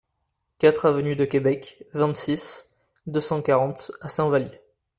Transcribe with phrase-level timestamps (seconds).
[0.57, 2.65] quatre avenue de Quebec, vingt-six,
[3.05, 4.59] deux cent quarante à Saint-Vallier